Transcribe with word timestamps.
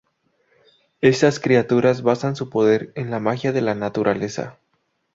Estas 1.01 1.39
criaturas 1.39 2.01
basan 2.01 2.35
su 2.35 2.49
poder 2.49 2.91
en 2.95 3.11
la 3.11 3.19
magia 3.19 3.51
de 3.51 3.61
la 3.61 3.75
naturaleza. 3.75 4.57